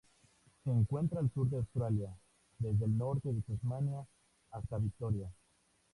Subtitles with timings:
[0.63, 2.09] Se encuentra al sur de Australia:
[2.57, 4.03] desde el norte de Tasmania
[4.51, 5.31] hasta Victoria.